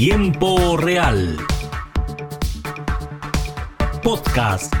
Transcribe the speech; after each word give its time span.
Tiempo 0.00 0.78
Real. 0.78 1.36
Podcast 4.02 4.74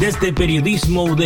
desde 0.00 0.32
Periodismo 0.32 1.04
UD. 1.04 1.24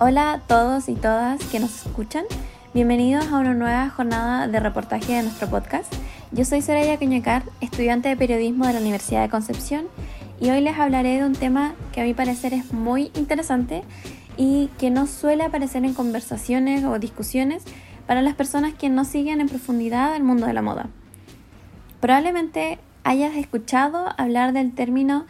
Hola 0.00 0.32
a 0.34 0.40
todos 0.40 0.90
y 0.90 0.96
todas 0.96 1.42
que 1.46 1.60
nos 1.60 1.86
escuchan. 1.86 2.26
Bienvenidos 2.74 3.24
a 3.28 3.38
una 3.38 3.54
nueva 3.54 3.88
jornada 3.88 4.46
de 4.48 4.60
reportaje 4.60 5.14
de 5.14 5.22
nuestro 5.22 5.48
podcast. 5.48 5.90
Yo 6.32 6.44
soy 6.44 6.62
Soraya 6.62 6.96
Cañacar, 6.96 7.42
estudiante 7.60 8.08
de 8.08 8.16
periodismo 8.16 8.64
de 8.64 8.74
la 8.74 8.78
Universidad 8.78 9.22
de 9.22 9.28
Concepción, 9.28 9.86
y 10.40 10.50
hoy 10.50 10.60
les 10.60 10.78
hablaré 10.78 11.18
de 11.18 11.24
un 11.24 11.34
tema 11.34 11.74
que 11.92 12.00
a 12.00 12.04
mi 12.04 12.14
parecer 12.14 12.54
es 12.54 12.72
muy 12.72 13.10
interesante 13.14 13.82
y 14.36 14.70
que 14.78 14.90
no 14.90 15.06
suele 15.06 15.44
aparecer 15.44 15.84
en 15.84 15.94
conversaciones 15.94 16.82
o 16.84 16.98
discusiones 16.98 17.62
para 18.06 18.22
las 18.22 18.34
personas 18.34 18.74
que 18.74 18.88
no 18.88 19.04
siguen 19.04 19.40
en 19.40 19.48
profundidad 19.48 20.16
el 20.16 20.24
mundo 20.24 20.46
de 20.46 20.54
la 20.54 20.62
moda. 20.62 20.88
Probablemente 22.00 22.78
hayas 23.04 23.36
escuchado 23.36 24.08
hablar 24.16 24.52
del 24.52 24.72
término 24.72 25.26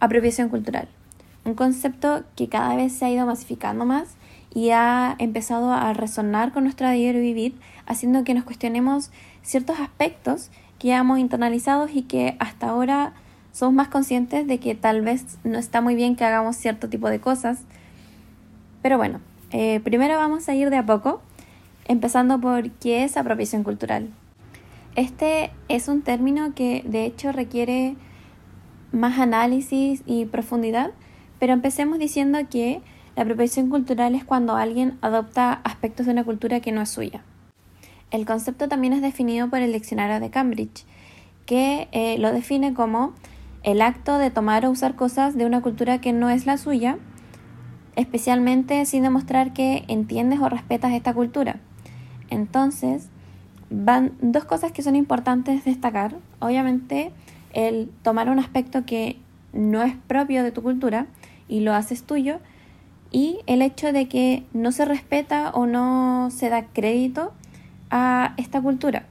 apropiación 0.00 0.50
cultural 0.50 0.88
un 1.44 1.54
concepto 1.54 2.24
que 2.36 2.48
cada 2.48 2.74
vez 2.74 2.92
se 2.92 3.04
ha 3.04 3.10
ido 3.10 3.26
masificando 3.26 3.84
más 3.84 4.16
y 4.54 4.70
ha 4.70 5.14
empezado 5.18 5.72
a 5.72 5.92
resonar 5.92 6.52
con 6.52 6.64
nuestro 6.64 6.90
diario 6.90 7.20
vivir, 7.20 7.56
haciendo 7.86 8.24
que 8.24 8.34
nos 8.34 8.44
cuestionemos 8.44 9.10
ciertos 9.42 9.78
aspectos 9.80 10.50
que 10.78 10.88
ya 10.88 10.98
hemos 10.98 11.18
internalizado 11.18 11.88
y 11.92 12.02
que 12.02 12.36
hasta 12.38 12.68
ahora 12.68 13.12
somos 13.54 13.72
más 13.72 13.86
conscientes 13.86 14.48
de 14.48 14.58
que 14.58 14.74
tal 14.74 15.02
vez 15.02 15.38
no 15.44 15.58
está 15.58 15.80
muy 15.80 15.94
bien 15.94 16.16
que 16.16 16.24
hagamos 16.24 16.56
cierto 16.56 16.88
tipo 16.88 17.08
de 17.08 17.20
cosas. 17.20 17.60
Pero 18.82 18.98
bueno, 18.98 19.20
eh, 19.52 19.78
primero 19.84 20.16
vamos 20.16 20.48
a 20.48 20.56
ir 20.56 20.70
de 20.70 20.76
a 20.76 20.84
poco, 20.84 21.22
empezando 21.86 22.40
por 22.40 22.72
qué 22.72 23.04
es 23.04 23.16
apropiación 23.16 23.62
cultural. 23.62 24.08
Este 24.96 25.52
es 25.68 25.86
un 25.86 26.02
término 26.02 26.52
que 26.54 26.82
de 26.84 27.04
hecho 27.04 27.30
requiere 27.30 27.94
más 28.90 29.20
análisis 29.20 30.02
y 30.04 30.24
profundidad, 30.24 30.90
pero 31.38 31.52
empecemos 31.52 32.00
diciendo 32.00 32.40
que 32.50 32.82
la 33.14 33.22
apropiación 33.22 33.70
cultural 33.70 34.16
es 34.16 34.24
cuando 34.24 34.56
alguien 34.56 34.98
adopta 35.00 35.60
aspectos 35.62 36.06
de 36.06 36.12
una 36.12 36.24
cultura 36.24 36.58
que 36.58 36.72
no 36.72 36.82
es 36.82 36.90
suya. 36.90 37.22
El 38.10 38.26
concepto 38.26 38.68
también 38.68 38.94
es 38.94 39.00
definido 39.00 39.48
por 39.48 39.60
el 39.60 39.72
diccionario 39.72 40.18
de 40.18 40.30
Cambridge, 40.30 40.84
que 41.46 41.86
eh, 41.92 42.18
lo 42.18 42.32
define 42.32 42.74
como 42.74 43.14
el 43.64 43.82
acto 43.82 44.18
de 44.18 44.30
tomar 44.30 44.64
o 44.66 44.70
usar 44.70 44.94
cosas 44.94 45.36
de 45.36 45.46
una 45.46 45.62
cultura 45.62 46.00
que 46.00 46.12
no 46.12 46.30
es 46.30 46.46
la 46.46 46.58
suya, 46.58 46.98
especialmente 47.96 48.84
sin 48.86 49.02
demostrar 49.02 49.52
que 49.52 49.84
entiendes 49.88 50.38
o 50.40 50.48
respetas 50.48 50.92
esta 50.92 51.14
cultura. 51.14 51.60
Entonces, 52.30 53.08
van 53.70 54.12
dos 54.20 54.44
cosas 54.44 54.70
que 54.70 54.82
son 54.82 54.96
importantes 54.96 55.64
destacar. 55.64 56.16
Obviamente, 56.40 57.10
el 57.52 57.90
tomar 58.02 58.28
un 58.28 58.38
aspecto 58.38 58.84
que 58.84 59.18
no 59.52 59.82
es 59.82 59.96
propio 60.06 60.42
de 60.42 60.52
tu 60.52 60.62
cultura 60.62 61.06
y 61.48 61.60
lo 61.60 61.72
haces 61.74 62.04
tuyo, 62.04 62.40
y 63.10 63.38
el 63.46 63.62
hecho 63.62 63.92
de 63.92 64.08
que 64.08 64.44
no 64.52 64.72
se 64.72 64.84
respeta 64.84 65.50
o 65.50 65.66
no 65.66 66.30
se 66.32 66.48
da 66.48 66.66
crédito 66.66 67.32
a 67.88 68.34
esta 68.36 68.60
cultura. 68.60 69.06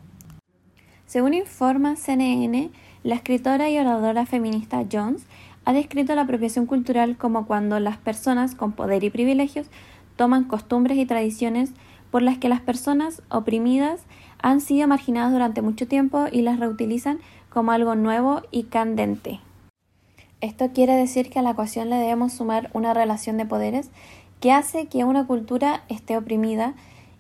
Según 1.06 1.34
informa 1.34 1.96
CNN, 1.96 2.70
la 3.04 3.16
escritora 3.16 3.70
y 3.70 3.78
oradora 3.78 4.26
feminista 4.26 4.84
Jones 4.90 5.26
ha 5.66 5.74
descrito 5.74 6.16
la 6.16 6.22
apropiación 6.22 6.66
cultural 6.66 7.18
como 7.18 7.46
cuando 7.46 7.80
las 7.80 7.98
personas 7.98 8.56
con 8.56 8.72
poder 8.72 9.04
y 9.04 9.10
privilegios 9.10 9.68
toman 10.16 10.46
costumbres 10.46 10.98
y 10.98 11.06
tradiciones 11.06 11.72
por 12.12 12.22
las 12.22 12.38
que 12.38 12.50
las 12.50 12.62
personas 12.62 13.22
oprimidas 13.30 14.02
han 14.42 14.62
sido 14.62 14.88
marginadas 14.88 15.34
durante 15.34 15.62
mucho 15.62 15.88
tiempo 15.88 16.28
y 16.32 16.42
las 16.42 16.60
reutilizan 16.60 17.20
como 17.50 17.72
algo 17.72 17.96
nuevo 17.96 18.42
y 18.52 18.64
candente. 18.64 19.40
Esto 20.42 20.72
quiere 20.74 20.96
decir 20.96 21.30
que 21.30 21.40
a 21.40 21.42
la 21.42 21.52
ecuación 21.52 21.90
le 21.90 21.96
debemos 21.96 22.34
sumar 22.34 22.70
una 22.74 22.94
relación 22.94 23.38
de 23.38 23.46
poderes 23.46 23.90
que 24.40 24.52
hace 24.52 24.88
que 24.88 25.04
una 25.06 25.26
cultura 25.26 25.84
esté 25.88 26.18
oprimida 26.18 26.74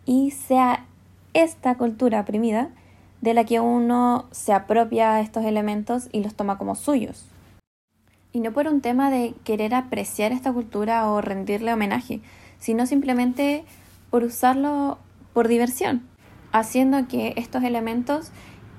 y 0.05 0.31
sea 0.31 0.85
esta 1.33 1.75
cultura 1.75 2.21
oprimida 2.21 2.69
de 3.23 3.33
la 3.33 3.45
que 3.45 3.61
uno 3.61 4.25
se 4.31 4.51
apropia 4.51 5.21
estos 5.21 5.45
elementos 5.45 6.09
y 6.11 6.21
los 6.21 6.35
toma 6.35 6.57
como 6.57 6.75
suyos. 6.75 7.23
Y 8.33 8.41
no 8.41 8.51
por 8.51 8.67
un 8.67 8.81
tema 8.81 9.09
de 9.09 9.33
querer 9.45 9.73
apreciar 9.73 10.33
esta 10.33 10.51
cultura 10.51 11.09
o 11.09 11.21
rendirle 11.21 11.71
homenaje, 11.71 12.19
sino 12.59 12.85
simplemente 12.85 13.63
por 14.09 14.25
usarlo 14.25 14.97
por 15.31 15.47
diversión, 15.47 16.01
haciendo 16.51 17.07
que 17.07 17.33
estos 17.37 17.63
elementos 17.63 18.31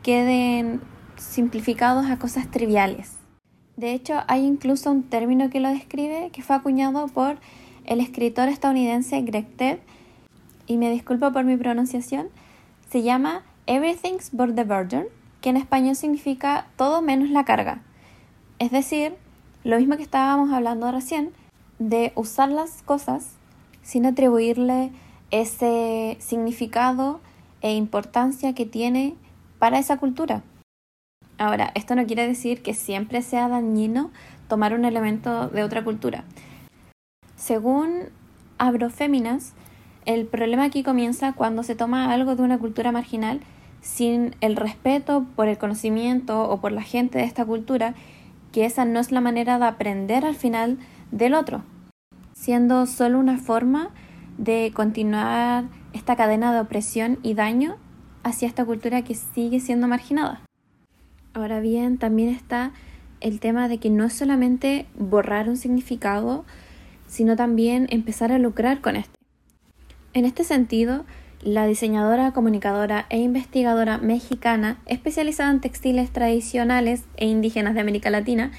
queden 0.03 0.83
simplificados 1.17 2.11
a 2.11 2.19
cosas 2.19 2.51
triviales. 2.51 3.13
De 3.79 3.95
hecho, 3.95 4.25
hay 4.29 4.45
incluso 4.45 4.91
un 4.91 5.05
término 5.05 5.49
que 5.49 5.61
lo 5.61 5.71
describe 5.71 6.29
que 6.35 6.43
fue 6.43 6.55
acuñado 6.55 7.09
por 7.09 7.39
el 7.87 8.01
escritor 8.01 8.51
estadounidense 8.51 9.23
Greg 9.23 9.47
Ted, 9.57 9.79
y 10.67 10.77
me 10.77 10.91
disculpo 10.91 11.33
por 11.33 11.45
mi 11.45 11.57
pronunciación, 11.57 12.29
se 12.91 13.03
llama 13.03 13.43
Everything's 13.67 14.31
but 14.31 14.55
the 14.55 14.65
burden, 14.65 15.07
que 15.41 15.49
en 15.49 15.57
español 15.57 15.97
significa 15.97 16.67
todo 16.77 17.01
menos 17.01 17.31
la 17.31 17.45
carga. 17.45 17.81
Es 18.59 18.71
decir, 18.71 19.17
lo 19.63 19.79
mismo 19.79 19.97
que 19.97 20.03
estábamos 20.03 20.53
hablando 20.53 20.93
recién, 20.93 21.33
de 21.79 22.13
usar 22.15 22.51
las 22.51 22.83
cosas 22.83 23.37
sin 23.83 24.05
atribuirle 24.05 24.93
ese 25.31 26.19
significado 26.21 27.21
e 27.63 27.75
importancia 27.75 28.55
que 28.55 28.67
tiene 28.67 29.15
para 29.59 29.79
esa 29.79 29.97
cultura. 29.97 30.43
Ahora, 31.39 31.73
esto 31.75 31.95
no 31.95 32.07
quiere 32.07 32.27
decir 32.27 32.63
que 32.63 32.75
siempre 32.75 33.23
sea 33.23 33.49
dañino 33.49 34.11
tomar 34.47 34.75
un 34.75 34.85
elemento 34.85 35.49
de 35.49 35.65
otra 35.65 35.83
cultura. 35.83 36.25
Según 37.37 38.11
Abroféminas, 38.59 39.55
el 40.05 40.27
problema 40.27 40.65
aquí 40.65 40.83
comienza 40.83 41.33
cuando 41.33 41.63
se 41.63 41.75
toma 41.75 42.13
algo 42.13 42.37
de 42.37 42.43
una 42.43 42.59
cultura 42.59 42.93
marginal 42.93 43.41
sin 43.85 44.35
el 44.41 44.57
respeto 44.57 45.27
por 45.37 45.47
el 45.47 45.59
conocimiento 45.59 46.49
o 46.49 46.59
por 46.59 46.73
la 46.73 46.81
gente 46.81 47.19
de 47.19 47.25
esta 47.25 47.45
cultura, 47.45 47.95
que 48.51 48.65
esa 48.65 48.87
no 48.87 48.99
es 48.99 49.13
la 49.13 49.21
manera 49.21 49.59
de 49.59 49.67
aprender 49.67 50.25
al 50.25 50.35
final 50.35 50.79
del 51.11 51.35
otro, 51.35 51.63
siendo 52.33 52.87
solo 52.87 53.19
una 53.19 53.37
forma 53.37 53.91
de 54.39 54.73
continuar 54.75 55.65
esta 55.93 56.17
cadena 56.17 56.55
de 56.55 56.61
opresión 56.61 57.19
y 57.23 57.35
daño 57.35 57.77
hacia 58.23 58.49
esta 58.49 58.65
cultura 58.65 59.03
que 59.03 59.15
sigue 59.15 59.61
siendo 59.61 59.87
marginada. 59.87 60.41
Ahora 61.35 61.61
bien, 61.61 61.99
también 61.99 62.31
está 62.31 62.73
el 63.21 63.39
tema 63.39 63.69
de 63.69 63.79
que 63.79 63.91
no 63.91 64.05
es 64.05 64.15
solamente 64.15 64.87
borrar 64.95 65.51
un 65.51 65.59
significado, 65.59 66.47
sino 67.07 67.37
también 67.37 67.87
empezar 67.91 68.33
a 68.33 68.39
lucrar 68.39 68.81
con 68.81 68.97
este. 68.97 69.19
En 70.15 70.25
este 70.25 70.43
sentido, 70.43 71.05
la 71.45 71.67
diseñadora, 71.67 72.33
comunicadora 72.33 73.05
e 73.11 73.19
investigadora 73.19 73.99
mexicana 73.99 74.79
especializada 74.87 75.51
en 75.51 75.61
textiles 75.61 76.11
tradicionales 76.11 77.05
e 77.17 77.27
indígenas 77.27 77.75
de 77.75 77.81
América 77.81 78.09
Latina 78.11 78.51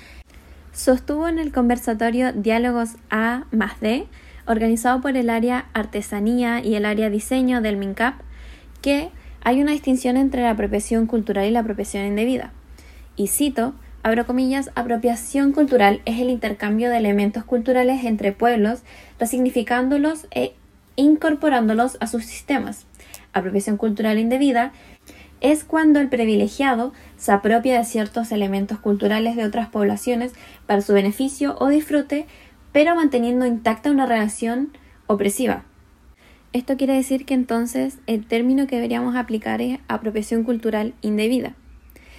sostuvo 0.72 1.28
en 1.28 1.40
el 1.40 1.52
conversatorio 1.52 2.32
Diálogos 2.32 2.92
A 3.10 3.46
más 3.52 3.80
D, 3.80 4.06
organizado 4.46 5.02
por 5.02 5.18
el 5.18 5.30
área 5.30 5.66
Artesanía 5.74 6.64
y 6.64 6.76
el 6.76 6.86
área 6.86 7.10
Diseño 7.10 7.62
del 7.62 7.78
MINCAP, 7.78 8.16
que 8.82 9.10
hay 9.42 9.62
una 9.62 9.72
distinción 9.72 10.18
entre 10.18 10.44
la 10.44 10.52
apropiación 10.52 11.08
cultural 11.08 11.48
y 11.48 11.52
la 11.52 11.62
apropiación 11.62 12.06
indebida. 12.06 12.52
Y 13.16 13.28
cito, 13.28 13.74
apropiación 14.04 15.54
cultural 15.54 16.02
es 16.06 16.20
el 16.20 16.30
intercambio 16.30 16.90
de 16.90 16.98
elementos 16.98 17.46
culturales 17.46 18.04
entre 18.04 18.34
pueblos, 18.34 18.84
resignificándolos 19.18 20.28
e 20.30 20.54
incorporándolos 20.96 21.98
a 22.00 22.08
sus 22.08 22.26
sistemas. 22.26 22.86
Apropiación 23.34 23.78
cultural 23.78 24.20
indebida 24.20 24.72
es 25.42 25.64
cuando 25.64 26.00
el 26.00 26.10
privilegiado 26.10 26.94
se 27.18 27.32
apropia 27.32 27.78
de 27.78 27.86
ciertos 27.86 28.32
elementos 28.32 28.80
culturales 28.80 29.36
de 29.36 29.46
otras 29.46 29.70
poblaciones 29.70 30.34
para 30.66 30.82
su 30.82 30.94
beneficio 30.94 31.56
o 31.60 31.68
disfrute, 31.68 32.26
pero 32.72 32.96
manteniendo 32.96 33.46
intacta 33.46 33.92
una 33.92 34.06
relación 34.06 34.72
opresiva. 35.08 35.64
Esto 36.54 36.78
quiere 36.78 36.94
decir 36.94 37.26
que 37.26 37.34
entonces 37.34 38.00
el 38.08 38.26
término 38.26 38.66
que 38.66 38.76
deberíamos 38.76 39.16
aplicar 39.16 39.62
es 39.62 39.80
apropiación 39.88 40.44
cultural 40.44 40.94
indebida. 41.02 41.54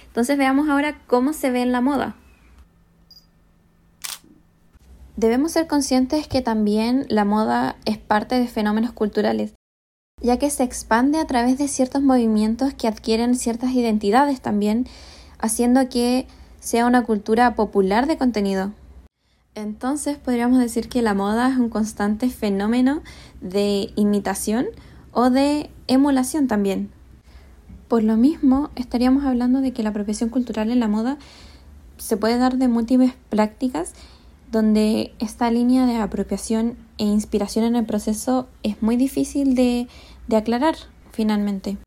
Entonces 0.05 0.37
veamos 0.37 0.69
ahora 0.69 0.99
cómo 1.07 1.33
se 1.33 1.49
ve 1.49 1.61
en 1.61 1.71
la 1.71 1.81
moda. 1.81 2.15
Debemos 5.17 5.53
ser 5.53 5.65
conscientes 5.65 6.27
que 6.27 6.43
también 6.43 7.07
la 7.09 7.25
moda 7.25 7.75
es 7.85 7.97
parte 7.97 8.39
de 8.39 8.47
fenómenos 8.47 8.91
culturales, 8.91 9.55
ya 10.21 10.37
que 10.37 10.51
se 10.51 10.63
expande 10.63 11.17
a 11.17 11.25
través 11.25 11.57
de 11.57 11.67
ciertos 11.67 12.03
movimientos 12.03 12.75
que 12.75 12.87
adquieren 12.87 13.33
ciertas 13.33 13.71
identidades 13.71 14.41
también, 14.41 14.85
haciendo 15.39 15.89
que 15.89 16.27
sea 16.59 16.85
una 16.85 17.03
cultura 17.03 17.55
popular 17.55 18.05
de 18.05 18.19
contenido. 18.19 18.73
Entonces 19.55 20.19
podríamos 20.19 20.59
decir 20.59 20.87
que 20.87 21.01
la 21.01 21.15
moda 21.15 21.49
es 21.49 21.57
un 21.57 21.69
constante 21.69 22.29
fenómeno 22.29 23.01
de 23.41 23.89
imitación 23.95 24.67
o 25.13 25.31
de 25.31 25.71
emulación 25.87 26.45
también. 26.45 26.91
Por 27.87 28.03
lo 28.03 28.17
mismo, 28.17 28.69
estaríamos 28.75 29.25
hablando 29.25 29.61
de 29.61 29.73
que 29.73 29.81
la 29.81 29.89
apropiación 29.89 30.29
cultural 30.29 30.69
en 30.69 30.79
la 30.79 30.87
moda 30.87 31.17
se 31.97 32.17
puede 32.17 32.37
dar 32.37 32.57
de 32.57 32.67
múltiples 32.67 33.13
prácticas 33.29 33.95
donde 34.51 35.13
esta 35.19 35.51
línea 35.51 35.85
de 35.85 35.97
apropiación 35.97 36.77
e 36.97 37.03
inspiración 37.03 37.65
en 37.65 37.75
el 37.75 37.85
proceso 37.85 38.47
es 38.63 38.81
muy 38.81 38.95
difícil 38.95 39.55
de, 39.55 39.87
aclarar 40.35 40.75
finalmente, 41.11 41.77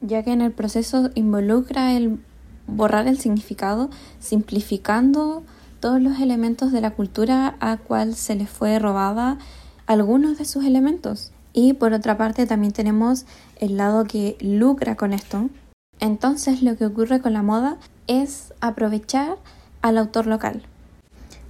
ya 0.00 0.22
que 0.22 0.32
en 0.32 0.40
el 0.40 0.52
proceso 0.52 1.10
involucra 1.14 1.92
el 1.92 2.20
borrar 2.66 3.06
el 3.06 3.18
significado, 3.18 3.90
simplificando 4.20 5.42
todos 5.80 6.00
los 6.00 6.20
elementos 6.20 6.72
de 6.72 6.80
la 6.80 6.92
cultura 6.92 7.56
a 7.60 7.78
cual 7.78 8.14
se 8.14 8.34
le 8.34 8.46
fue 8.46 8.78
robada 8.78 9.38
algunos 9.86 10.38
de 10.38 10.44
sus 10.44 10.64
elementos. 10.64 11.32
Y 11.52 11.72
por 11.72 11.92
otra 11.92 12.16
parte 12.16 12.46
también 12.46 12.72
tenemos 12.72 13.24
el 13.56 13.76
lado 13.76 14.04
que 14.04 14.36
lucra 14.40 14.94
con 14.94 15.12
esto. 15.12 15.50
Entonces 15.98 16.62
lo 16.62 16.76
que 16.76 16.86
ocurre 16.86 17.20
con 17.20 17.32
la 17.32 17.42
moda 17.42 17.76
es 18.06 18.54
aprovechar 18.60 19.36
al 19.82 19.98
autor 19.98 20.26
local. 20.26 20.62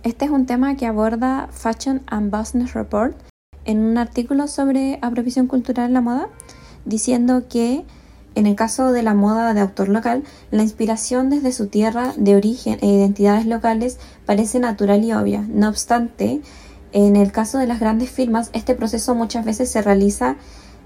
Este 0.02 0.25
es 0.25 0.31
un 0.31 0.47
tema 0.47 0.76
que 0.76 0.87
aborda 0.87 1.50
Fashion 1.52 2.00
and 2.06 2.35
Business 2.35 2.73
Report 2.73 3.14
en 3.67 3.81
un 3.81 3.99
artículo 3.99 4.49
sobre 4.49 4.99
apropiación 5.02 5.47
cultural 5.47 5.88
en 5.88 5.93
la 5.93 6.00
moda, 6.00 6.29
diciendo 6.87 7.43
que 7.50 7.85
en 8.35 8.47
el 8.47 8.56
caso 8.56 8.93
de 8.93 9.02
la 9.02 9.12
moda 9.12 9.52
de 9.52 9.61
autor 9.61 9.91
local, 9.91 10.25
la 10.50 10.62
inspiración 10.62 11.29
desde 11.29 11.52
su 11.52 11.67
tierra 11.67 12.14
de 12.17 12.35
origen 12.35 12.79
e 12.81 12.87
identidades 12.87 13.44
locales 13.44 13.99
parece 14.25 14.58
natural 14.58 15.05
y 15.05 15.12
obvia. 15.12 15.44
No 15.47 15.69
obstante, 15.69 16.41
en 16.93 17.17
el 17.17 17.31
caso 17.31 17.58
de 17.58 17.67
las 17.67 17.79
grandes 17.79 18.08
firmas, 18.08 18.49
este 18.55 18.75
proceso 18.75 19.14
muchas 19.14 19.44
veces 19.44 19.70
se 19.70 19.82
realiza 19.82 20.37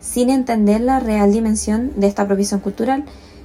sin 0.00 0.28
entender 0.28 0.80
la 0.80 0.98
real 0.98 1.32
dimensión 1.32 1.92
de 1.94 2.08
esta 2.08 2.22
apropiación 2.22 2.58
cultural, 2.58 3.04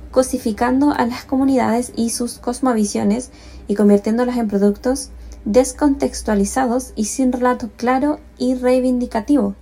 cosificando 0.10 0.94
a 0.94 1.06
las 1.06 1.26
comunidades 1.26 1.92
y 1.96 2.10
sus 2.10 2.40
cosmovisiones 2.40 3.30
y 3.68 3.76
convirtiéndolas 3.76 4.38
en 4.38 4.48
productos 4.48 5.12
descontextualizados 5.46 6.94
y 6.96 7.06
sin 7.06 7.32
relato 7.32 7.70
claro 7.78 8.20
y 8.38 8.56
reivindicativo. 8.56 9.56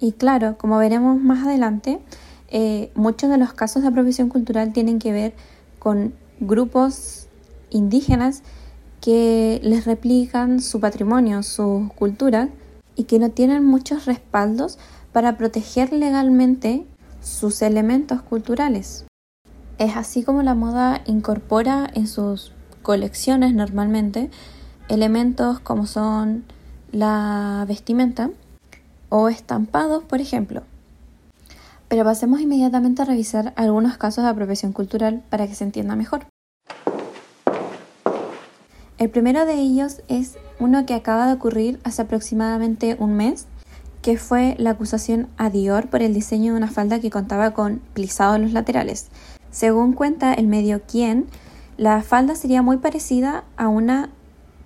Y 0.00 0.12
claro, 0.12 0.56
como 0.58 0.78
veremos 0.78 1.20
más 1.20 1.46
adelante, 1.46 2.00
eh, 2.48 2.90
muchos 2.94 3.30
de 3.30 3.38
los 3.38 3.52
casos 3.52 3.82
de 3.82 3.88
apropiación 3.88 4.28
cultural 4.28 4.72
tienen 4.72 4.98
que 4.98 5.12
ver 5.12 5.34
con 5.78 6.14
grupos 6.40 7.28
indígenas 7.70 8.42
que 9.00 9.60
les 9.62 9.84
replican 9.84 10.60
su 10.60 10.80
patrimonio, 10.80 11.42
su 11.42 11.90
cultura 11.94 12.48
y 12.96 13.04
que 13.04 13.18
no 13.18 13.30
tienen 13.30 13.64
muchos 13.64 14.06
respaldos 14.06 14.78
para 15.12 15.36
proteger 15.36 15.92
legalmente 15.92 16.86
sus 17.20 17.62
elementos 17.62 18.22
culturales. 18.22 19.06
Es 19.78 19.96
así 19.96 20.22
como 20.22 20.42
la 20.42 20.54
moda 20.54 21.02
incorpora 21.06 21.88
en 21.94 22.06
sus 22.06 22.52
colecciones 22.82 23.54
normalmente 23.54 24.30
elementos 24.90 25.60
como 25.60 25.86
son 25.86 26.44
la 26.92 27.64
vestimenta 27.66 28.30
o 29.08 29.28
estampados, 29.28 30.04
por 30.04 30.20
ejemplo. 30.20 30.62
Pero 31.88 32.04
pasemos 32.04 32.40
inmediatamente 32.40 33.02
a 33.02 33.04
revisar 33.04 33.52
algunos 33.56 33.96
casos 33.96 34.24
de 34.24 34.30
apropiación 34.30 34.72
cultural 34.72 35.22
para 35.30 35.46
que 35.46 35.54
se 35.54 35.64
entienda 35.64 35.96
mejor. 35.96 36.26
El 38.98 39.08
primero 39.08 39.46
de 39.46 39.54
ellos 39.54 40.02
es 40.08 40.36
uno 40.58 40.84
que 40.84 40.94
acaba 40.94 41.26
de 41.26 41.32
ocurrir 41.32 41.80
hace 41.84 42.02
aproximadamente 42.02 42.96
un 42.98 43.14
mes, 43.14 43.46
que 44.02 44.18
fue 44.18 44.56
la 44.58 44.70
acusación 44.70 45.28
a 45.36 45.50
Dior 45.50 45.88
por 45.88 46.02
el 46.02 46.12
diseño 46.14 46.52
de 46.52 46.58
una 46.58 46.68
falda 46.68 47.00
que 47.00 47.10
contaba 47.10 47.52
con 47.52 47.80
plisado 47.94 48.34
en 48.34 48.42
los 48.42 48.52
laterales. 48.52 49.08
Según 49.50 49.94
cuenta 49.94 50.34
el 50.34 50.48
medio 50.48 50.82
Quién, 50.86 51.26
la 51.76 52.02
falda 52.02 52.34
sería 52.34 52.60
muy 52.60 52.76
parecida 52.76 53.44
a 53.56 53.68
una 53.68 54.10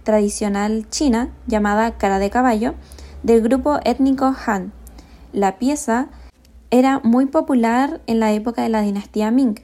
tradicional 0.05 0.89
china 0.91 1.31
llamada 1.47 1.99
cara 1.99 2.19
de 2.19 2.31
caballo 2.31 2.75
del 3.23 3.43
grupo 3.43 3.81
étnico 3.85 4.35
Han. 4.47 4.73
La 5.33 5.59
pieza 5.59 6.09
era 6.71 7.01
muy 7.01 7.27
popular 7.27 8.01
en 8.07 8.21
la 8.21 8.33
época 8.33 8.63
de 8.63 8.69
la 8.69 8.83
dinastía 8.83 9.31
Ming. 9.31 9.61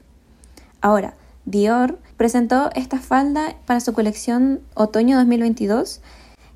Ahora, 0.80 1.14
Dior 1.44 1.98
presentó 2.16 2.70
esta 2.74 2.98
falda 2.98 3.56
para 3.66 3.80
su 3.80 3.92
colección 3.92 4.60
Otoño 4.74 5.16
2022, 5.18 6.00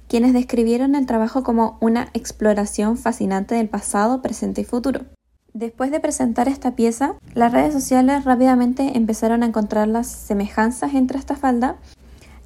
quienes 0.09 0.33
describieron 0.33 0.95
el 0.95 1.07
trabajo 1.07 1.43
como 1.43 1.79
una 1.81 2.09
exploración 2.15 2.97
fascinante 2.97 3.55
del 3.55 3.69
pasado, 3.69 4.23
presente 4.23 4.61
y 4.61 4.65
futuro. 4.65 5.07
Después 5.53 5.91
de 5.91 6.01
presentar 6.01 6.49
esta 6.49 6.75
pieza, 6.75 7.15
las 7.33 7.53
redes 7.53 7.73
sociales 7.73 8.25
rápidamente 8.25 8.97
empezaron 8.97 9.43
a 9.43 9.47
encontrar 9.47 9.89
las 9.89 10.09
semejanzas 10.09 10.95
entre 10.95 11.19
esta 11.19 11.37
falda 11.37 11.77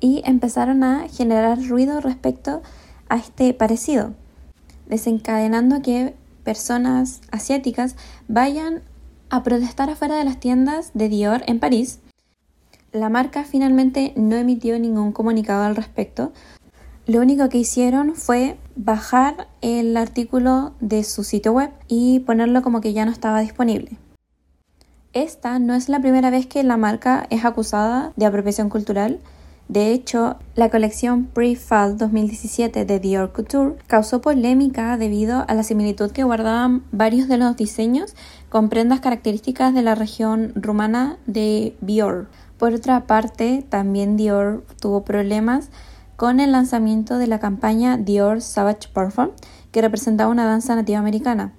y 0.01 0.23
empezaron 0.25 0.85
a 0.85 1.09
generar 1.09 1.63
ruido 1.67 2.01
respecto 2.01 2.63
a 3.09 3.17
este 3.17 3.55
parecido, 3.55 4.15
desencadenando 4.87 5.83
que 5.83 6.15
personas 6.45 7.21
asiáticas 7.31 7.97
vayan 8.29 8.83
a 9.31 9.43
protestar 9.43 9.91
afuera 9.91 10.17
de 10.17 10.25
las 10.25 10.41
tiendas 10.41 10.93
de 10.95 11.09
Dior 11.09 11.43
en 11.47 11.61
París. 11.61 12.01
La 12.93 13.11
marca 13.11 13.45
finalmente 13.45 14.15
no 14.17 14.37
emitió 14.37 14.79
ningún 14.79 15.13
comunicado 15.13 15.65
al 15.65 15.77
respecto. 15.77 16.33
Lo 17.07 17.21
único 17.21 17.49
que 17.49 17.59
hicieron 17.59 18.15
fue 18.15 18.59
bajar 18.77 19.49
el 19.61 19.97
artículo 19.97 20.73
de 20.81 21.05
su 21.05 21.25
sitio 21.25 21.53
web 21.53 21.71
y 21.87 22.21
ponerlo 22.21 22.63
como 22.63 22.81
que 22.81 22.93
ya 22.93 23.05
no 23.05 23.11
estaba 23.11 23.41
disponible. 23.41 23.99
Esta 25.13 25.59
no 25.59 25.75
es 25.75 25.89
la 25.89 26.01
primera 26.01 26.31
vez 26.31 26.47
que 26.47 26.63
la 26.63 26.77
marca 26.77 27.27
es 27.31 27.45
acusada 27.45 28.13
de 28.17 28.27
apropiación 28.27 28.69
cultural. 28.69 29.21
De 29.69 29.93
hecho, 29.93 30.39
la 30.55 30.71
colección 30.71 31.27
Pre-Fall 31.27 31.99
2017 31.99 32.87
de 32.87 33.01
Dior 33.01 33.33
Couture 33.33 33.77
causó 33.87 34.23
polémica 34.23 34.97
debido 34.97 35.45
a 35.47 35.53
la 35.53 35.63
similitud 35.63 36.11
que 36.11 36.25
guardaban 36.25 36.85
varios 36.91 37.29
de 37.29 37.37
los 37.37 37.55
diseños 37.55 38.15
con 38.49 38.71
prendas 38.71 39.01
características 39.01 39.75
de 39.75 39.83
la 39.83 39.95
región 39.95 40.53
rumana 40.55 41.19
de 41.27 41.77
Bior. 41.83 42.29
Por 42.57 42.73
otra 42.73 43.07
parte, 43.07 43.63
también 43.69 44.17
Dior 44.17 44.65
tuvo 44.81 45.05
problemas 45.05 45.69
con 46.17 46.41
el 46.41 46.53
lanzamiento 46.53 47.19
de 47.19 47.27
la 47.27 47.39
campaña 47.39 47.99
Dior 47.99 48.41
Savage 48.41 48.89
Perform, 48.95 49.33
que 49.71 49.83
representaba 49.83 50.31
una 50.31 50.47
danza 50.47 50.77
nativa 50.77 50.99
americana. 50.99 51.53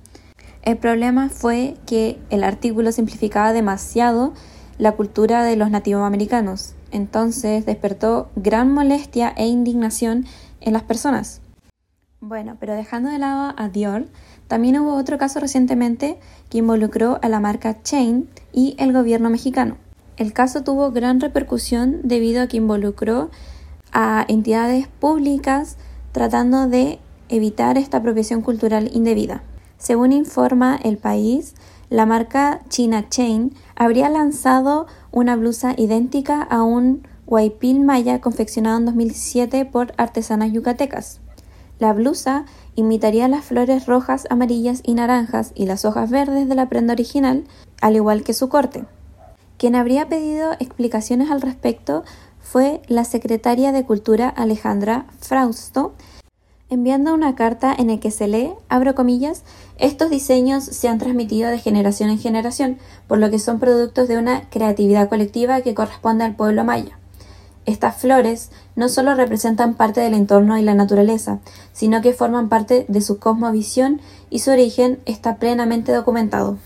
El 0.64 0.78
problema 0.78 1.30
fue 1.30 1.78
que 1.86 2.20
el 2.32 2.44
artículo 2.44 2.92
simplificaba 2.92 3.54
demasiado 3.54 4.34
la 4.80 4.94
cultura 4.94 5.44
de 5.44 5.56
los 5.56 5.70
nativos 5.70 6.08
americanos 6.08 6.74
entonces 6.92 7.66
despertó 7.66 8.30
gran 8.36 8.72
molestia 8.72 9.34
e 9.36 9.48
indignación 9.48 10.26
en 10.62 10.74
las 10.74 10.84
personas. 10.84 11.42
Bueno, 12.22 12.58
pero 12.60 12.76
dejando 12.76 13.10
de 13.10 13.18
lado 13.18 13.54
a 13.56 13.70
Dior, 13.70 14.08
también 14.48 14.78
hubo 14.80 14.96
otro 14.96 15.18
caso 15.18 15.40
recientemente 15.40 16.20
que 16.50 16.58
involucró 16.58 17.20
a 17.22 17.30
la 17.30 17.40
marca 17.40 17.82
Chain 17.82 18.28
y 18.52 18.76
el 18.78 18.92
gobierno 18.92 19.30
mexicano. 19.30 19.78
El 20.18 20.34
caso 20.34 20.64
tuvo 20.64 20.92
gran 20.92 21.22
repercusión 21.22 22.02
debido 22.04 22.42
a 22.42 22.48
que 22.48 22.58
involucró 22.58 23.30
a 23.94 24.26
entidades 24.28 24.88
públicas 24.88 25.78
tratando 26.12 26.68
de 26.68 27.00
evitar 27.30 27.78
esta 27.78 27.98
apropiación 27.98 28.42
cultural 28.42 28.90
indebida. 28.94 29.44
Según 29.78 30.12
informa 30.12 30.78
El 30.84 30.98
País, 30.98 31.56
la 31.90 32.06
marca 32.06 32.60
China 32.68 33.08
Chain 33.08 33.54
habría 33.76 34.10
lanzado 34.10 34.88
una 35.12 35.36
blusa 35.36 35.74
idéntica 35.78 36.42
a 36.42 36.64
un 36.64 37.08
huaypil 37.28 37.80
maya 37.80 38.22
confeccionado 38.22 38.78
en 38.78 38.86
2017 38.86 39.66
por 39.66 39.94
artesanas 39.98 40.52
yucatecas. 40.52 41.22
La 41.80 41.94
blusa 41.94 42.46
imitaría 42.76 43.28
las 43.28 43.46
flores 43.46 43.86
rojas, 43.86 44.28
amarillas 44.30 44.82
y 44.84 44.94
naranjas 44.94 45.52
y 45.56 45.66
las 45.66 45.86
hojas 45.86 46.10
verdes 46.10 46.50
de 46.50 46.56
la 46.56 46.68
prenda 46.68 46.94
original, 46.94 47.46
al 47.82 47.96
igual 47.96 48.24
que 48.24 48.34
su 48.34 48.50
corte. 48.50 48.86
Quien 49.58 49.76
habría 49.76 50.10
pedido 50.10 50.54
explicaciones 50.60 51.32
al 51.32 51.42
respecto 51.42 52.04
fue 52.40 52.82
la 52.88 53.04
secretaria 53.04 53.72
de 53.72 53.86
Cultura 53.86 54.30
Alejandra 54.30 55.06
Frausto, 55.20 55.94
enviando 56.70 57.14
una 57.14 57.36
carta 57.36 57.74
en 57.78 57.88
la 57.88 58.00
que 58.00 58.12
se 58.12 58.28
lee, 58.28 58.52
abro 58.70 58.96
comillas, 58.96 59.44
estos 59.78 60.10
diseños 60.10 60.64
se 60.64 60.88
han 60.88 61.00
transmitido 61.00 61.50
de 61.50 61.60
generación 61.60 62.10
en 62.10 62.20
generación, 62.20 62.78
por 63.08 63.18
lo 63.18 63.30
que 63.32 63.40
son 63.40 63.60
productos 63.60 64.08
de 64.08 64.18
una 64.18 64.50
creatividad 64.50 65.10
colectiva 65.10 65.62
que 65.62 65.74
corresponde 65.74 66.26
al 66.26 66.36
pueblo 66.36 66.64
maya. 66.64 66.98
Estas 67.66 67.98
flores 67.98 68.52
no 68.76 68.90
solo 68.90 69.14
representan 69.14 69.76
parte 69.76 70.02
del 70.02 70.14
entorno 70.14 70.58
y 70.58 70.62
la 70.62 70.74
naturaleza, 70.74 71.40
sino 71.74 72.02
que 72.02 72.14
forman 72.14 72.50
parte 72.50 72.86
de 72.88 73.02
su 73.02 73.20
cosmovisión 73.20 74.02
y 74.30 74.40
su 74.40 74.52
origen 74.52 75.00
está 75.06 75.36
plenamente 75.36 75.92
documentado. 75.92 76.58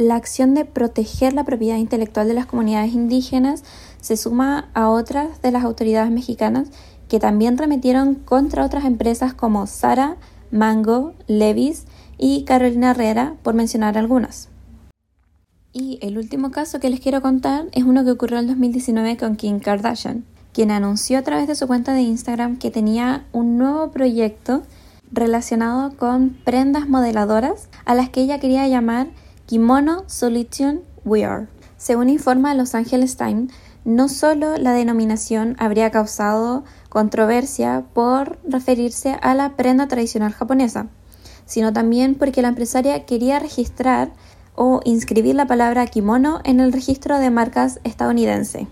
la 0.00 0.16
acción 0.16 0.54
de 0.54 0.64
proteger 0.64 1.34
la 1.34 1.44
propiedad 1.44 1.76
intelectual 1.76 2.26
de 2.26 2.32
las 2.32 2.46
comunidades 2.46 2.94
indígenas 2.94 3.64
se 4.00 4.16
suma 4.16 4.70
a 4.72 4.88
otras 4.88 5.42
de 5.42 5.50
las 5.50 5.62
autoridades 5.62 6.10
mexicanas 6.10 6.68
que 7.10 7.18
también 7.18 7.58
remetieron 7.58 8.14
contra 8.14 8.64
otras 8.64 8.84
empresas 8.84 9.34
como 9.34 9.66
Sara, 9.66 10.16
Mango, 10.52 11.12
Levis 11.26 11.86
y 12.16 12.44
Carolina 12.44 12.92
Herrera, 12.92 13.34
por 13.42 13.54
mencionar 13.54 13.98
algunas. 13.98 14.48
Y 15.72 15.98
el 16.02 16.18
último 16.18 16.52
caso 16.52 16.78
que 16.78 16.88
les 16.88 17.00
quiero 17.00 17.20
contar 17.20 17.66
es 17.72 17.82
uno 17.82 18.04
que 18.04 18.12
ocurrió 18.12 18.38
en 18.38 18.46
2019 18.46 19.16
con 19.16 19.34
Kim 19.34 19.58
Kardashian, 19.58 20.24
quien 20.52 20.70
anunció 20.70 21.18
a 21.18 21.22
través 21.22 21.48
de 21.48 21.56
su 21.56 21.66
cuenta 21.66 21.94
de 21.94 22.02
Instagram 22.02 22.58
que 22.58 22.70
tenía 22.70 23.26
un 23.32 23.58
nuevo 23.58 23.90
proyecto 23.90 24.62
relacionado 25.10 25.96
con 25.96 26.38
prendas 26.44 26.88
modeladoras 26.88 27.68
a 27.86 27.96
las 27.96 28.08
que 28.08 28.20
ella 28.20 28.38
quería 28.38 28.68
llamar 28.68 29.08
Kimono 29.46 30.04
Solution 30.06 30.82
Wear. 31.04 31.48
Según 31.76 32.08
informa 32.08 32.54
Los 32.54 32.76
Angeles 32.76 33.16
Times, 33.16 33.52
no 33.84 34.08
solo 34.08 34.56
la 34.56 34.72
denominación 34.72 35.56
habría 35.58 35.90
causado 35.90 36.64
controversia 36.88 37.84
por 37.92 38.38
referirse 38.48 39.16
a 39.22 39.34
la 39.34 39.56
prenda 39.56 39.88
tradicional 39.88 40.32
japonesa, 40.32 40.88
sino 41.46 41.72
también 41.72 42.14
porque 42.14 42.42
la 42.42 42.48
empresaria 42.48 43.06
quería 43.06 43.38
registrar 43.38 44.12
o 44.54 44.80
inscribir 44.84 45.34
la 45.34 45.46
palabra 45.46 45.86
kimono 45.86 46.40
en 46.44 46.60
el 46.60 46.72
registro 46.72 47.18
de 47.18 47.30
marcas 47.30 47.80
estadounidense. 47.84 48.66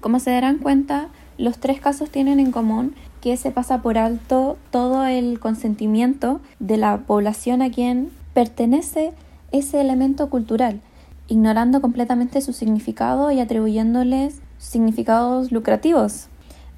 Como 0.00 0.20
se 0.20 0.30
darán 0.30 0.58
cuenta, 0.58 1.08
los 1.38 1.58
tres 1.58 1.80
casos 1.80 2.10
tienen 2.10 2.38
en 2.38 2.52
común 2.52 2.94
que 3.20 3.36
se 3.36 3.50
pasa 3.50 3.80
por 3.80 3.96
alto 3.96 4.58
todo 4.70 5.06
el 5.06 5.40
consentimiento 5.40 6.40
de 6.58 6.76
la 6.76 6.98
población 6.98 7.62
a 7.62 7.70
quien 7.70 8.10
pertenece 8.34 9.12
ese 9.50 9.80
elemento 9.80 10.28
cultural, 10.28 10.80
ignorando 11.28 11.80
completamente 11.80 12.40
su 12.40 12.52
significado 12.52 13.30
y 13.30 13.40
atribuyéndoles 13.40 14.40
significados 14.58 15.52
lucrativos. 15.52 16.28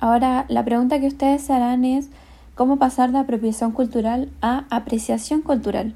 Ahora, 0.00 0.44
la 0.48 0.64
pregunta 0.64 1.00
que 1.00 1.08
ustedes 1.08 1.42
se 1.42 1.52
harán 1.52 1.84
es 1.84 2.10
cómo 2.54 2.76
pasar 2.76 3.12
de 3.12 3.18
apropiación 3.18 3.72
cultural 3.72 4.30
a 4.42 4.64
apreciación 4.70 5.42
cultural 5.42 5.94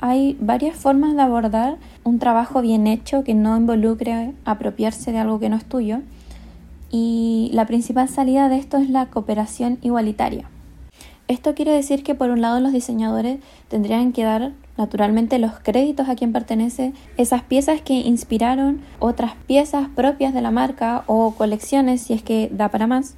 hay 0.00 0.36
varias 0.40 0.76
formas 0.76 1.14
de 1.16 1.22
abordar 1.22 1.76
un 2.04 2.18
trabajo 2.18 2.62
bien 2.62 2.86
hecho 2.86 3.24
que 3.24 3.34
no 3.34 3.56
involucre 3.56 4.32
apropiarse 4.44 5.12
de 5.12 5.18
algo 5.18 5.40
que 5.40 5.48
no 5.48 5.56
es 5.56 5.64
tuyo. 5.64 6.00
Y 6.90 7.50
la 7.52 7.66
principal 7.66 8.08
salida 8.08 8.48
de 8.48 8.58
esto 8.58 8.76
es 8.78 8.90
la 8.90 9.06
cooperación 9.06 9.78
igualitaria. 9.82 10.48
Esto 11.28 11.54
quiere 11.54 11.72
decir 11.72 12.02
que 12.02 12.14
por 12.14 12.30
un 12.30 12.40
lado 12.40 12.58
los 12.58 12.72
diseñadores 12.72 13.38
tendrían 13.68 14.12
que 14.12 14.24
dar 14.24 14.52
naturalmente 14.78 15.38
los 15.38 15.52
créditos 15.62 16.08
a 16.08 16.16
quien 16.16 16.32
pertenece 16.32 16.94
esas 17.18 17.42
piezas 17.42 17.82
que 17.82 17.92
inspiraron 17.92 18.80
otras 18.98 19.34
piezas 19.46 19.88
propias 19.94 20.32
de 20.32 20.40
la 20.40 20.50
marca 20.50 21.04
o 21.06 21.32
colecciones 21.32 22.00
si 22.00 22.14
es 22.14 22.22
que 22.22 22.48
da 22.50 22.70
para 22.70 22.86
más. 22.86 23.17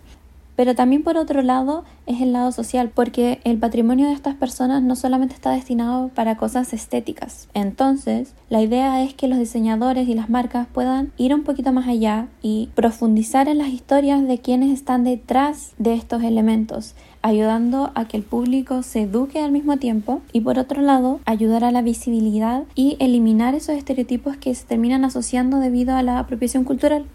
Pero 0.61 0.75
también 0.75 1.03
por 1.03 1.17
otro 1.17 1.41
lado 1.41 1.85
es 2.05 2.21
el 2.21 2.35
lado 2.35 2.53
social, 2.53 2.91
porque 2.95 3.41
el 3.45 3.57
patrimonio 3.57 4.09
de 4.09 4.13
estas 4.13 4.35
personas 4.35 4.83
no 4.83 4.95
solamente 4.95 5.35
está 5.35 5.53
destinado 5.53 6.09
para 6.09 6.37
cosas 6.37 6.75
estéticas. 6.75 7.49
Entonces, 7.55 8.35
la 8.51 8.61
idea 8.61 9.03
es 9.03 9.15
que 9.15 9.27
los 9.27 9.39
diseñadores 9.39 10.07
y 10.07 10.13
las 10.13 10.29
marcas 10.29 10.67
puedan 10.71 11.13
ir 11.17 11.35
un 11.35 11.45
poquito 11.45 11.73
más 11.73 11.89
allá 11.89 12.29
y 12.43 12.69
profundizar 12.75 13.49
en 13.49 13.57
las 13.57 13.69
historias 13.69 14.29
de 14.29 14.37
quienes 14.37 14.71
están 14.71 15.03
detrás 15.03 15.73
de 15.79 15.95
estos 15.95 16.23
elementos 16.23 16.95
ayudando 17.23 17.91
a 17.95 18.07
que 18.07 18.19
el 18.19 18.23
público 18.23 18.83
se 18.83 19.03
eduque 19.03 19.41
al 19.41 19.53
mismo 19.53 19.79
tiempo 19.79 20.21
y 20.31 20.43
por 20.43 20.59
otro 20.59 20.83
lado 20.83 21.21
ayudar 21.25 21.65
a 21.65 21.71
la 21.71 21.81
visibilidad 21.81 22.65
y 22.75 22.99
eliminar 23.01 23.55
esos 23.55 23.77
estereotipos 23.77 24.37
que 24.37 24.55
se 24.55 24.67
terminan 24.67 25.07
asociando 25.07 25.59
debido 25.59 25.97
a 25.97 26.03
la 26.03 26.19
apropiación 26.19 26.65
cultural. 26.65 27.07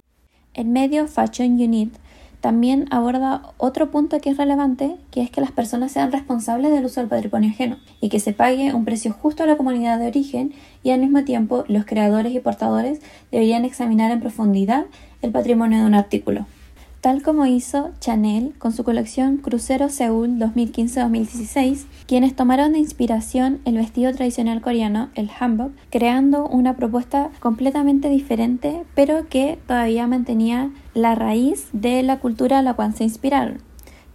El 0.55 0.67
medio 0.67 1.07
Fashion 1.07 1.61
Unit 1.61 1.93
también 2.45 2.85
aborda 2.91 3.41
otro 3.57 3.89
punto 3.89 4.21
que 4.21 4.29
es 4.29 4.37
relevante, 4.37 4.97
que 5.09 5.23
es 5.23 5.31
que 5.31 5.41
las 5.41 5.51
personas 5.51 5.91
sean 5.91 6.11
responsables 6.11 6.71
del 6.71 6.85
uso 6.85 6.99
del 6.99 7.09
patrimonio 7.09 7.49
ajeno 7.49 7.77
y 8.01 8.09
que 8.09 8.19
se 8.19 8.33
pague 8.33 8.71
un 8.71 8.85
precio 8.85 9.13
justo 9.13 9.41
a 9.41 9.47
la 9.47 9.57
comunidad 9.57 9.97
de 9.97 10.05
origen 10.05 10.53
y 10.83 10.91
al 10.91 10.99
mismo 10.99 11.23
tiempo 11.23 11.63
los 11.67 11.85
creadores 11.85 12.35
y 12.35 12.39
portadores 12.39 13.01
deberían 13.31 13.65
examinar 13.65 14.11
en 14.11 14.19
profundidad 14.19 14.85
el 15.23 15.31
patrimonio 15.31 15.79
de 15.79 15.85
un 15.87 15.95
artículo. 15.95 16.45
Tal 17.01 17.23
como 17.23 17.47
hizo 17.47 17.89
Chanel 17.99 18.53
con 18.59 18.73
su 18.73 18.83
colección 18.83 19.37
Crucero 19.37 19.89
Seúl 19.89 20.37
2015-2016, 20.37 21.85
quienes 22.05 22.35
tomaron 22.35 22.73
de 22.73 22.77
inspiración 22.77 23.59
el 23.65 23.77
vestido 23.77 24.13
tradicional 24.13 24.61
coreano, 24.61 25.09
el 25.15 25.31
hanbok, 25.31 25.71
creando 25.89 26.47
una 26.47 26.75
propuesta 26.75 27.31
completamente 27.39 28.07
diferente, 28.09 28.83
pero 28.93 29.27
que 29.29 29.57
todavía 29.65 30.05
mantenía 30.05 30.69
la 30.95 31.13
raíz 31.13 31.67
de 31.73 32.01
la 32.01 32.17
cultura 32.19 32.59
a 32.59 32.61
la 32.63 32.73
cual 32.73 32.95
se 32.95 33.03
inspiraron. 33.03 33.59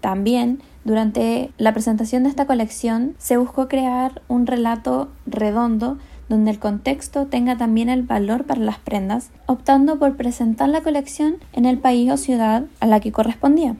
También 0.00 0.60
durante 0.84 1.52
la 1.58 1.72
presentación 1.72 2.24
de 2.24 2.30
esta 2.30 2.46
colección 2.46 3.14
se 3.18 3.36
buscó 3.36 3.68
crear 3.68 4.22
un 4.28 4.46
relato 4.46 5.08
redondo 5.26 5.98
donde 6.28 6.52
el 6.52 6.58
contexto 6.58 7.26
tenga 7.26 7.56
también 7.56 7.88
el 7.88 8.02
valor 8.02 8.44
para 8.44 8.60
las 8.60 8.78
prendas, 8.78 9.30
optando 9.46 9.98
por 9.98 10.16
presentar 10.16 10.68
la 10.68 10.80
colección 10.80 11.36
en 11.52 11.66
el 11.66 11.78
país 11.78 12.10
o 12.10 12.16
ciudad 12.16 12.64
a 12.78 12.86
la 12.86 13.00
que 13.00 13.12
correspondía. 13.12 13.76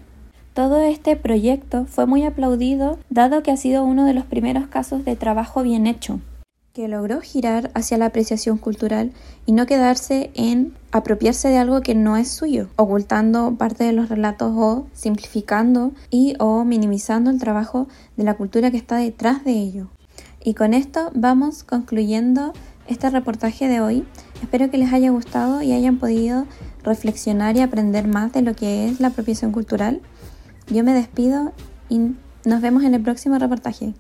Todo 0.53 0.81
este 0.81 1.17
proyecto 1.17 1.87
fue 1.87 2.07
muy 2.07 2.25
aplaudido 2.25 2.99
dado 3.09 3.43
que 3.43 3.53
ha 3.53 3.57
sido 3.57 3.85
uno 3.85 4.05
de 4.05 4.15
los 4.15 4.25
primeros 4.25 4.67
casos 4.67 5.05
de 5.05 5.15
trabajo 5.17 5.63
bien 5.63 5.87
hecho, 5.87 6.21
que 6.73 6.87
logró 6.87 7.21
girar 7.21 7.73
hacia 7.75 7.99
la 7.99 8.07
apreciación 8.07 8.57
cultural 8.57 9.13
y 9.45 9.53
no 9.53 9.67
quedarse 9.67 10.31
en 10.35 10.73
apropiarse 10.93 11.49
de 11.49 11.59
algo 11.59 11.81
que 11.81 11.97
no 11.97 12.17
es 12.17 12.31
suyo, 12.31 12.69
ocultando 12.77 13.57
parte 13.57 13.83
de 13.83 13.93
los 13.93 14.09
relatos 14.09 14.53
o 14.57 14.87
simplificando 14.93 15.93
y 16.11 16.35
o 16.39 16.65
minimizando 16.65 17.31
el 17.31 17.41
trabajo 17.41 17.89
de 18.17 18.23
la 18.23 18.35
cultura 18.35 18.71
que 18.71 18.77
está 18.77 18.97
detrás 18.97 19.45
de 19.45 19.53
ello. 19.53 19.89
Y 20.45 20.55
con 20.55 20.73
esto 20.73 21.11
vamos 21.13 21.65
concluyendo 21.65 22.53
este 22.87 23.11
reportaje 23.11 23.67
de 23.69 23.81
hoy. 23.81 24.07
Espero 24.41 24.71
que 24.71 24.79
les 24.79 24.93
haya 24.93 25.11
gustado 25.11 25.63
y 25.63 25.73
hayan 25.73 25.99
podido 25.99 26.47
reflexionar 26.85 27.57
y 27.57 27.61
aprender 27.61 28.07
más 28.07 28.33
de 28.33 28.43
lo 28.43 28.55
que 28.55 28.89
es 28.89 29.01
la 29.01 29.09
apropiación 29.09 29.51
cultural. 29.51 30.01
Yo 30.69 30.85
me 30.85 30.95
despido 30.95 31.53
y 31.89 32.13
nos 32.45 32.61
vemos 32.61 32.85
en 32.85 32.95
el 32.95 33.03
próximo 33.03 33.39
reportaje. 33.39 33.93